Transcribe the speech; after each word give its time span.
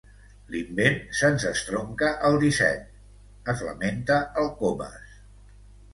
L'invent 0.53 0.95
se'ns 1.17 1.45
estronca 1.49 2.09
el 2.29 2.37
disset 2.45 2.89
—es 3.53 3.65
lamenta 3.69 4.19
el 4.45 4.51
Comas. 4.63 5.17